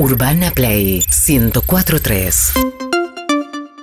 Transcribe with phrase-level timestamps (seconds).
[0.00, 2.79] Urbana Play 1043.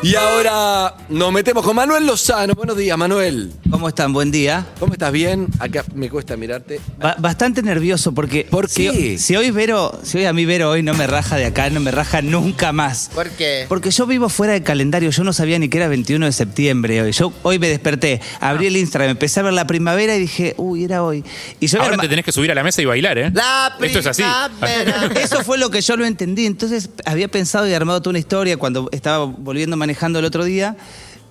[0.04, 2.54] Y ahora nos metemos con Manuel Lozano.
[2.54, 3.52] Buenos días, Manuel.
[3.70, 4.14] ¿Cómo están?
[4.14, 4.66] Buen día.
[4.80, 5.12] ¿Cómo estás?
[5.12, 5.48] ¿Bien?
[5.60, 6.80] Acá me cuesta mirarte.
[7.00, 8.46] Ba- bastante nervioso porque.
[8.50, 9.18] ¿Por si- qué?
[9.18, 11.80] Si, hoy Vero, si hoy a mí Vero hoy no me raja de acá, no
[11.80, 13.10] me raja nunca más.
[13.14, 13.66] ¿Por qué?
[13.68, 17.02] Porque yo vivo fuera de calendario, yo no sabía ni que era 21 de septiembre
[17.02, 17.12] hoy.
[17.12, 20.84] Yo hoy me desperté, abrí el Instagram, empecé a ver la primavera y dije, uy,
[20.84, 21.24] era hoy.
[21.60, 23.32] Y yo Ahora te tenés que subir a la mesa y bailar, ¿eh?
[23.34, 24.22] La Esto es así.
[24.24, 25.10] primavera.
[25.22, 26.46] Eso fue lo que yo lo entendí.
[26.46, 30.76] Entonces había pensado y armado toda una historia cuando estaba volviendo manejando el otro día.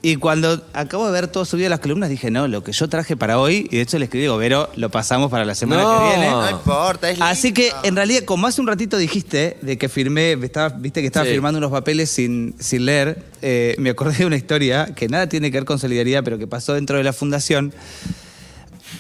[0.03, 2.89] Y cuando acabo de ver todo subido a las columnas, dije, no, lo que yo
[2.89, 5.83] traje para hoy, y de hecho le escribí, digo, Vero, lo pasamos para la semana
[5.83, 5.99] No.
[5.99, 6.31] que viene.
[6.31, 7.79] No importa, es Así que, lindo.
[7.83, 11.33] en realidad, como hace un ratito dijiste de que firmé, estaba, viste que estaba Sí.
[11.33, 15.51] firmando unos papeles sin, sin leer, eh, me acordé de una historia que nada tiene
[15.51, 17.73] que ver con solidaridad, pero que pasó dentro de la fundación.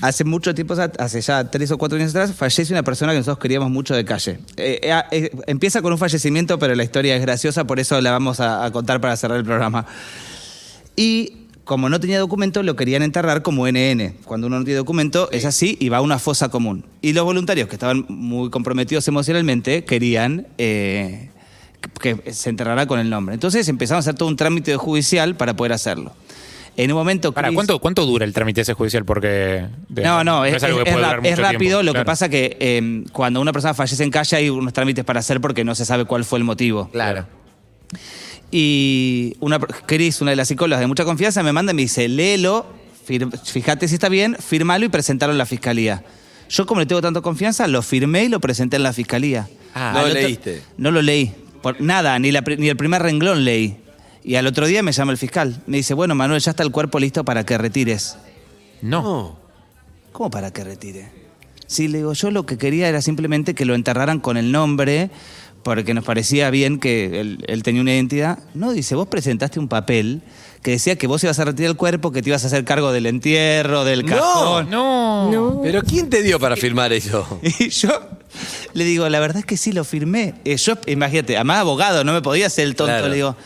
[0.00, 3.38] Hace mucho tiempo, hace ya tres o cuatro años atrás, fallece una persona que nosotros
[3.38, 4.38] queríamos mucho de calle.
[4.56, 8.10] Eh, eh, eh, empieza con un fallecimiento, pero la historia es graciosa, por eso la
[8.10, 9.86] vamos a, a contar para cerrar el programa.
[10.96, 14.14] Y como no tenía documento, lo querían enterrar como NN.
[14.24, 16.84] Cuando uno no tiene documento, es así y va a una fosa común.
[17.00, 21.30] Y los voluntarios, que estaban muy comprometidos emocionalmente, querían que
[22.00, 23.34] que se enterrara con el nombre.
[23.34, 26.12] Entonces empezamos a hacer todo un trámite judicial para poder hacerlo.
[26.78, 27.32] En un momento...
[27.32, 29.04] Para, Chris- ¿cuánto, ¿Cuánto dura el trámite ese judicial?
[29.04, 29.64] Porque.
[29.88, 31.58] no, no, es, algo que es- puede es durar ra- es mucho rápido.
[31.78, 35.04] tiempo, Lo que pasa que eh, cuando una persona fallece en calle hay unos trámites
[35.04, 36.88] para hacer porque no se sabe cuál fue el motivo.
[36.90, 37.26] Claro.
[38.50, 42.08] Y una, Cris, una de las psicólogas de mucha confianza, me manda y me dice,
[42.08, 42.66] léelo,
[43.06, 46.04] fir- fíjate si está bien, firmalo y presentalo en la fiscalía.
[46.48, 49.48] Yo como le tengo tanta confianza, lo firmé y lo presenté en la fiscalía.
[49.74, 50.62] Ah, no lo otro- leíste.
[50.78, 51.32] No lo leí.
[51.60, 53.78] Por nada, ni, la ni el primer renglón leí.
[54.26, 55.62] Y al otro día me llama el fiscal.
[55.68, 58.16] Me dice, bueno, Manuel, ya está el cuerpo listo para que retires.
[58.82, 59.00] No.
[59.00, 59.38] No.
[60.10, 61.08] ¿Cómo para que retire?
[61.68, 65.10] Sí, le digo, yo lo que quería era simplemente que lo enterraran con el nombre,
[65.62, 68.40] porque nos parecía bien que él, él tenía una identidad.
[68.52, 70.22] No, dice, vos presentaste un papel
[70.60, 72.90] que decía que vos ibas a retirar el cuerpo, que te ibas a hacer cargo
[72.90, 74.70] del entierro, del No, cajón.
[74.70, 75.60] No.
[75.62, 77.38] ¿Pero quién te dio para firmar eso?
[77.60, 77.90] Y yo
[78.74, 80.34] le digo, la verdad es que sí, lo firmé.
[80.44, 82.90] Eh, yo, imagínate, además abogado, no me podía hacer el tonto.
[82.92, 83.08] Claro.
[83.08, 83.36] Le digo,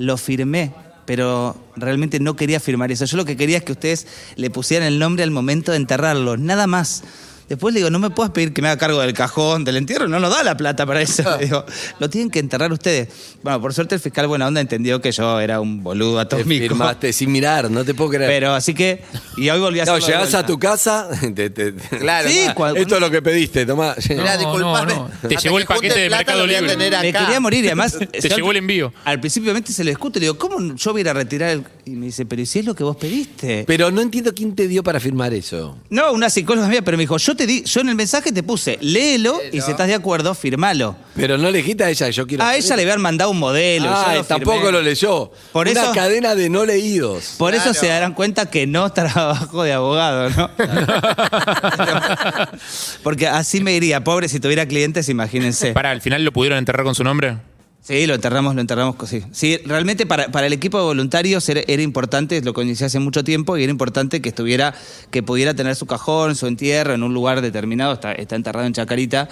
[0.00, 0.72] lo firmé,
[1.04, 3.04] pero realmente no quería firmar eso.
[3.04, 4.06] Yo lo que quería es que ustedes
[4.36, 7.02] le pusieran el nombre al momento de enterrarlo, nada más.
[7.50, 10.06] Después le digo, no me puedes pedir que me haga cargo del cajón, del entierro,
[10.08, 11.22] no nos da la plata para eso.
[11.38, 11.64] Le digo,
[11.98, 13.08] lo tienen que enterrar ustedes.
[13.42, 16.62] Bueno, por suerte el fiscal buena onda entendió que yo era un boludo Te atómico.
[16.62, 18.30] firmaste sin mirar, no te puedo creer.
[18.30, 19.02] Pero así que,
[19.36, 21.08] y hoy volví a no, hacerlo de llegás a tu casa.
[21.34, 22.28] te- te- te- Claro.
[22.30, 23.96] Sí, cual- Esto es lo que pediste, tomá.
[24.08, 24.94] Mirá, No, disculpame.
[24.94, 25.28] no, no.
[25.28, 26.76] Te llegó el paquete de plata Mercado Libre.
[26.76, 27.18] Me acá.
[27.24, 27.98] quería morir y además...
[28.12, 28.92] Te llegó el envío.
[29.04, 31.64] Al principio se lo discute, le digo, ¿cómo yo voy a ir a retirar el...?
[31.84, 33.64] Y me dice, pero ¿y si es lo que vos pediste?
[33.66, 35.76] Pero no entiendo quién te dio para firmar eso.
[35.88, 38.42] no, una psicóloga mía, pero me dijo, yo te di, yo en el mensaje te
[38.42, 40.94] puse, léelo y si estás de acuerdo, firmalo.
[41.16, 42.44] Pero no le dijiste a ella, yo quiero.
[42.44, 43.86] A ella le habían mandado un modelo.
[43.86, 44.72] yo Ah, lo tampoco firmé.
[44.72, 45.32] lo leyó.
[45.52, 47.36] Por Una eso- cadena de no leídos.
[47.38, 47.80] Por eso Claro.
[47.80, 50.50] se darán cuenta que no trabajo de abogado, ¿no?
[53.02, 55.72] Porque así me iría, pobre, si tuviera clientes, imagínense.
[55.72, 57.38] Para, al final lo pudieron enterrar con su nombre.
[57.82, 59.22] Sí, lo enterramos, lo enterramos, sí.
[59.32, 63.24] Sí, realmente para, para el equipo de voluntarios era, era importante, lo conocí hace mucho
[63.24, 64.74] tiempo, y era importante que estuviera,
[65.10, 68.74] que pudiera tener su cajón, su entierro en un lugar determinado, está, está enterrado en
[68.74, 69.28] Chacarita.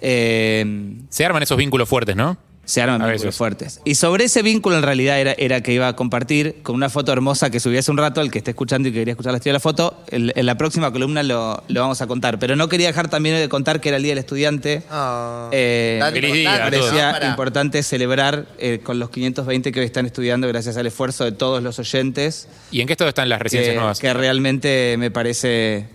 [0.00, 2.36] Eh, Se arman esos vínculos fuertes, ¿no?
[2.64, 3.36] Se arman A vínculos veces.
[3.36, 3.80] fuertes.
[3.84, 7.12] Y sobre ese vínculo en realidad era, era que iba a compartir con una foto
[7.12, 9.38] hermosa que subí hace un rato, el que esté escuchando y que quería escuchar la
[9.38, 12.38] historia de la foto, el- en la próxima columna lo, lo vamos a contar.
[12.38, 14.82] Pero no quería dejar también de contar que era el Día del Estudiante.
[14.90, 15.48] Ah.
[15.52, 16.64] Eh, Feliz día ¿no?
[16.64, 21.24] parecía Para- importante celebrar eh, con los 520 que hoy están estudiando gracias al esfuerzo
[21.24, 23.98] de todos los oyentes, ¿Y en qué estado están las residencias que, nuevas?
[23.98, 25.88] que realmente me parece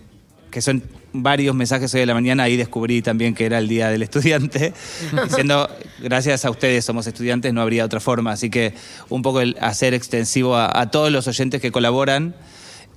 [0.50, 0.82] que son
[1.12, 4.72] varios mensajes hoy de la mañana, ahí descubrí también que era el Día del Estudiante,
[5.24, 5.68] diciendo,
[6.00, 8.74] gracias a ustedes somos estudiantes, no habría otra forma, así que
[9.08, 12.34] un poco el hacer extensivo a, a todos los oyentes que colaboran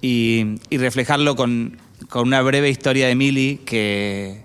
[0.02, 1.78] y, y reflejarlo con,
[2.10, 4.44] con una breve historia de Mili que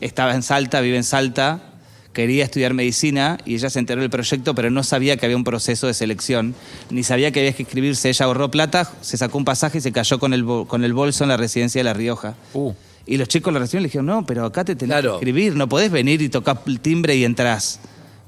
[0.00, 1.69] estaba en Salta, vive en Salta,
[2.12, 5.44] quería estudiar medicina y ella se enteró del proyecto, pero no sabía que había un
[5.44, 6.54] proceso de selección,
[6.90, 8.08] ni sabía que había que inscribirse.
[8.08, 11.24] Ella ahorró plata, se sacó un pasaje y se cayó con el, con el bolso
[11.24, 12.34] en la residencia de La Rioja.
[12.54, 12.72] Uh.
[13.06, 15.10] Y los chicos la residencia le dijeron, no, pero acá te tenés Claro.
[15.12, 17.80] que inscribir, no podés venir y tocar el timbre y entrás.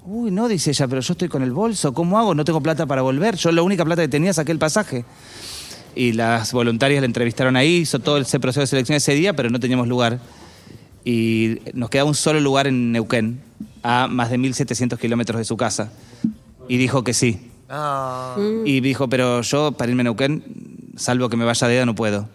[0.04, 2.34] Uy, no, dice ella, pero yo estoy con el bolso, ¿cómo hago?
[2.34, 5.04] No tengo plata para volver, yo la única plata que tenía saqué el pasaje.
[5.94, 9.50] Y las voluntarias la entrevistaron ahí, hizo todo ese proceso de selección ese día, pero
[9.50, 10.18] no teníamos lugar.
[11.04, 13.40] Y nos quedaba un solo lugar en Neuquén,
[13.82, 15.92] a más de 1.700 kilómetros de su casa.
[16.68, 17.50] Y dijo que sí.
[17.68, 18.36] Ah.
[18.64, 20.44] Y dijo, pero yo para irme a Neuquén,
[20.96, 22.28] salvo que me vaya de edad, no puedo.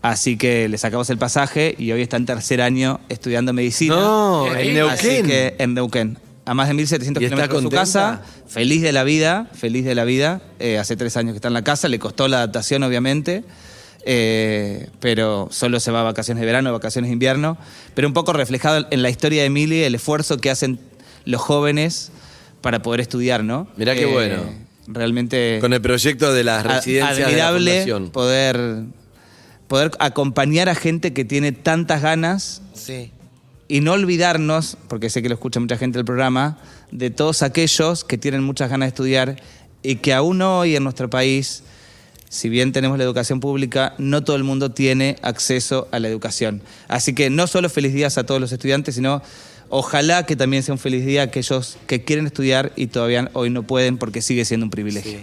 [0.00, 3.94] Así que le sacamos el pasaje y hoy está en tercer año estudiando medicina.
[3.94, 5.26] No, en Así Neuquén.
[5.26, 6.18] que en Neuquén.
[6.44, 9.84] a más de 1.700 ¿Y está kilómetros de su casa, feliz de la vida, feliz
[9.84, 10.42] de la vida.
[10.58, 13.44] Eh, hace tres años que está en la casa, le costó la adaptación, obviamente.
[14.04, 17.56] Eh, pero solo se va a vacaciones de verano, vacaciones de invierno.
[17.94, 20.78] Pero un poco reflejado en la historia de Emily, el esfuerzo que hacen
[21.24, 22.10] los jóvenes
[22.60, 23.66] para poder estudiar, ¿no?
[23.70, 24.42] Eh, Mirá qué bueno.
[24.88, 28.10] Realmente Con el proyecto de las residencias de la fundación.
[28.10, 28.84] poder,
[29.68, 33.12] poder acompañar a gente que tiene tantas ganas Sí.
[33.68, 36.58] y no olvidarnos, porque sé que lo escucha mucha gente del programa,
[36.90, 39.36] de todos aquellos que tienen muchas ganas de estudiar
[39.84, 41.62] y que aún hoy en nuestro país,
[42.32, 46.62] si bien tenemos la educación pública, no todo el mundo tiene acceso a la educación.
[46.88, 49.20] Así que no solo feliz días a todos los estudiantes, sino
[49.68, 53.50] ojalá que también sea un feliz día a aquellos que quieren estudiar y todavía hoy
[53.50, 55.18] no pueden porque sigue siendo un privilegio.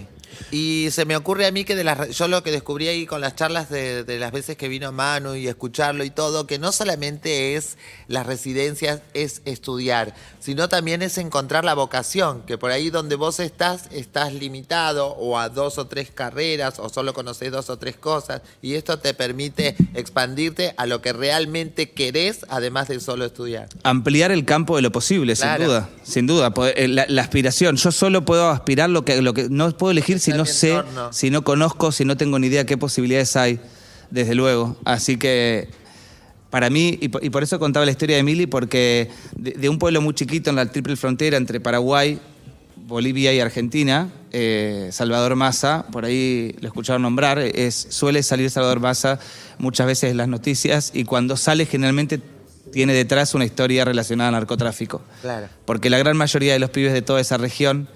[0.50, 3.20] Y se me ocurre a mí que de las, yo lo que descubrí ahí con
[3.20, 6.72] las charlas de, de las veces que vino Manu y escucharlo y todo, que no
[6.72, 7.76] solamente es
[8.08, 13.40] las residencias, es estudiar, sino también es encontrar la vocación, que por ahí donde vos
[13.40, 17.96] estás, estás limitado o a dos o tres carreras o solo conocés dos o tres
[17.96, 23.68] cosas y esto te permite expandirte a lo que realmente querés, además de solo estudiar.
[23.82, 25.58] ampliar el campo de lo posible, Claro.
[25.58, 26.50] sin duda, sin duda.
[26.54, 29.90] Poder- eh, La, la aspiración, yo solo puedo aspirar lo que, lo que no puedo
[29.90, 31.12] elegir si no sé, entorno.
[31.12, 33.60] si no conozco, si no tengo ni idea qué posibilidades hay,
[34.10, 34.76] desde luego.
[34.84, 35.68] Así que
[36.50, 39.68] para mí, y por, y por eso contaba la historia de Emily, porque de, de
[39.68, 42.20] un pueblo muy chiquito en la triple frontera entre Paraguay,
[42.76, 48.80] Bolivia y Argentina, eh, Salvador Massa, por ahí lo escucharon nombrar, es, suele salir Salvador
[48.80, 49.20] Massa
[49.58, 52.20] muchas veces en las noticias y cuando sale generalmente
[52.72, 55.02] tiene detrás una historia relacionada al narcotráfico.
[55.22, 55.48] Claro.
[55.64, 57.88] Porque la gran mayoría de los pibes de toda esa región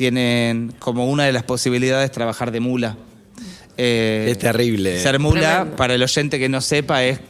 [0.00, 2.96] tienen como una de las posibilidades trabajar de mula.
[3.76, 4.98] Eh, Es terrible.
[4.98, 7.20] Ser mula, para el oyente que no sepa, es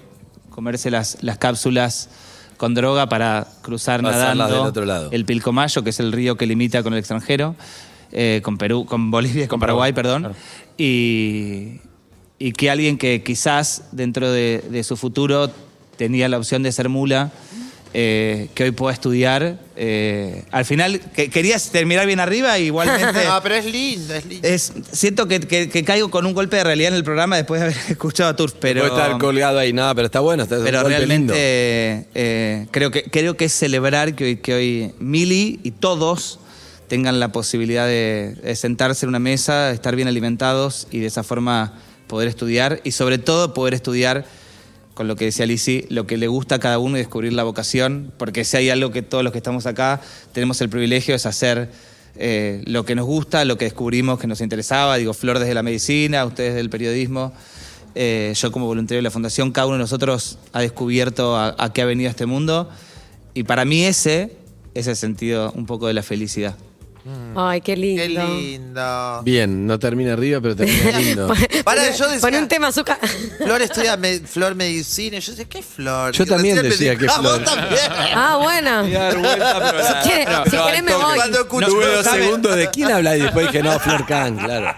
[0.50, 2.10] comerse las, las cápsulas
[2.56, 5.08] con droga para cruzar Pasarlas nadando del otro lado.
[5.10, 7.56] el Pilcomayo, que es el río que limita con el extranjero,
[8.12, 10.32] eh, con Perú, con Bolivia, con Paraguay, perdón,
[10.78, 11.80] y,
[12.38, 15.50] y que alguien que quizás dentro de, de su futuro
[15.96, 17.32] tenía la opción de ser mula,
[17.92, 23.24] eh, que hoy pueda estudiar, eh, al final que, querías terminar bien arriba, igualmente...
[23.28, 24.46] No, pero es lindo, es lindo.
[24.46, 27.60] Es, siento que, que- que caigo con un golpe de realidad en el programa después
[27.60, 30.44] de haber escuchado a Turf, pero, Puede estar colgado ahí, no, pero está bueno.
[30.44, 31.34] Está es un pero golpe realmente lindo.
[32.14, 36.38] eh, creo, que, creo que es celebrar que hoy, que hoy Mili y todos
[36.88, 41.06] tengan la posibilidad de, de sentarse en una mesa, de estar bien alimentados y de
[41.06, 41.74] esa forma
[42.06, 44.24] poder estudiar y sobre todo poder estudiar
[44.94, 47.44] con lo que decía Lisi, lo que le gusta a cada uno y descubrir la
[47.44, 50.00] vocación, porque si hay algo que todos los que estamos acá
[50.32, 51.70] tenemos el privilegio es hacer
[52.16, 55.62] eh, lo que nos gusta, lo que descubrimos que nos interesaba, digo, Flor desde la
[55.62, 57.32] medicina, ustedes del periodismo,
[57.94, 61.72] eh, yo como voluntario de la fundación, cada uno de nosotros ha descubierto a, a
[61.72, 62.68] qué ha venido este mundo
[63.32, 64.36] y para mí ese
[64.74, 66.56] es el sentido un poco de la felicidad.
[67.36, 68.02] Ay, qué lindo.
[68.02, 69.22] Qué lindo.
[69.22, 71.32] Bien, no termina arriba, pero termina lindo.
[71.64, 72.98] Para, yo decía- Pon un tema azúcar.
[73.38, 75.18] Flor estudia me- Flor medicina.
[75.18, 76.12] Yo decía, ¿qué Flor?
[76.12, 77.44] Yo Y también recién decía que "Ah, vos Flor".
[77.44, 77.80] también.
[78.14, 78.84] Ah, bueno.
[78.84, 81.14] Si quiere- si querés me voy.
[81.16, 82.22] Cuando escucho- Tuve dos ¿sabe?
[82.24, 84.74] segundos de quién habla y después dije, no, Flor Kahn, claro.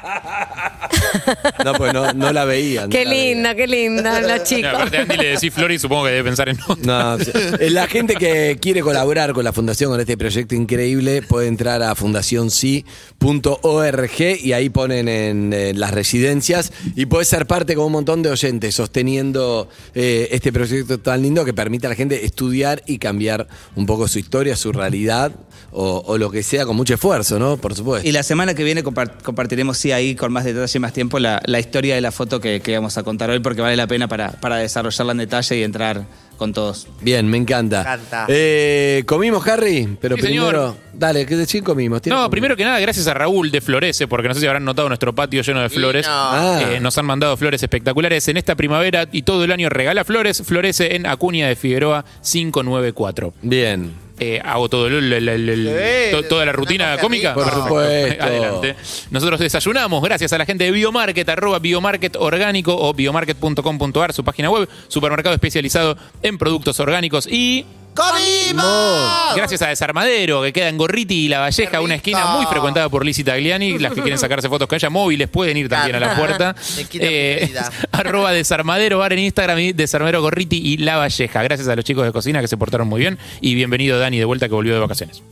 [1.65, 2.83] No, pues no, no la veía.
[2.83, 4.71] no Qué la linda, qué linda, los No, chicos.
[4.75, 6.77] aparte a Andy le decís Flor y supongo que debe pensar en otro.
[6.85, 7.31] No, sí.
[7.61, 11.83] Eh, la gente que quiere colaborar con la fundación, con este proyecto increíble, puede entrar
[11.83, 18.23] a fundacionsi.org y ahí ponen en, las residencias y puede ser parte con un montón
[18.23, 22.99] de oyentes sosteniendo eh, este proyecto tan lindo que permite a la gente estudiar y
[22.99, 23.47] cambiar
[23.77, 25.33] un poco su historia, su realidad
[25.71, 27.57] o, o lo que sea con mucho esfuerzo, ¿no?
[27.57, 28.07] Por supuesto.
[28.09, 31.02] Y la semana que viene compar- compartiremos, sí, ahí con más detalle y más tiempo,
[31.21, 33.87] la, la historia de la foto que, que vamos a contar hoy, porque vale la
[33.87, 36.05] pena para, para desarrollarla en detalle y entrar
[36.37, 36.89] con todos.
[37.01, 37.79] Bien, me encanta.
[37.85, 38.27] Me encanta.
[38.29, 39.97] Eh, ¿Comimos, Harry?
[40.01, 40.47] Pero Sí, primero.
[40.73, 40.77] señor.
[40.93, 42.03] Dale, ¿qué decir comimos?
[42.03, 44.65] ¿Tienes No, primero que nada, gracias a Raúl de Florece, porque no sé si habrán
[44.65, 46.07] notado nuestro patio lleno de flores.
[46.07, 46.13] no.
[46.13, 46.61] Ah.
[46.73, 50.43] Eh, nos han mandado flores espectaculares en esta primavera y todo el año regala flores.
[50.45, 53.35] Florece en Acuña de Figueroa 594.
[53.43, 53.93] Bien.
[54.25, 57.35] Eh, hago todo el- el- el- el- Sí, to- toda la rutina cómica.
[57.35, 57.43] rico.
[57.43, 58.23] Por supuesto.
[58.23, 58.77] Adelante.
[59.11, 64.49] Nosotros desayunamos gracias a la gente de Biomarket, arroba Biomarket Orgánico o biomarket.com.ar, su página
[64.51, 69.37] web, supermercado especializado en productos orgánicos y ¡Comimos!
[69.37, 73.05] Gracias a Desarmadero, que queda en Gorriti y La Valleja, una esquina muy frecuentada por
[73.05, 73.79] Lizzie Tagliani.
[73.79, 76.55] Las que quieren sacarse fotos con ella, móviles, pueden ir también a la puerta.
[76.77, 77.71] Mi esquina preferida.
[77.93, 81.43] arroba Desarmadero, bar en Instagram y Desarmadero Gorriti y La Valleja.
[81.43, 83.19] Gracias a los chicos de cocina que se portaron muy bien.
[83.41, 85.23] Y bienvenido Dani de vuelta que volvió de vacaciones.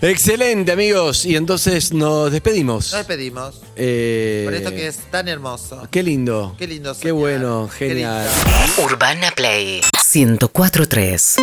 [0.00, 1.24] Excelente, amigos.
[1.26, 2.92] Y entonces nos despedimos.
[2.92, 3.60] Nos despedimos.
[3.76, 5.86] Eh, Por esto que es tan hermoso.
[5.90, 6.54] Qué lindo.
[6.58, 7.14] Qué lindo Qué soñar.
[7.14, 8.26] bueno, Qué genial.
[8.26, 8.82] lindo.
[8.84, 9.80] Urbana Play
[10.14, 11.36] 1043.